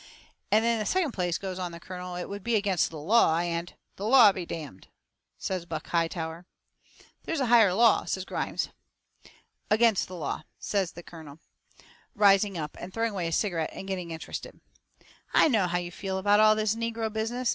[0.51, 3.37] "And in the second place," goes on the colonel, "it would be against the law,
[3.37, 4.79] and" "The law be d d!"
[5.37, 6.47] says Buck Hightower.
[7.25, 8.69] "There's a higher law!" says Grimes.
[9.69, 11.37] "Against the law," says the colonel,
[12.15, 14.59] rising up and throwing away his cigarette, and getting interested.
[15.35, 17.49] "I know how you feel about all this negro business.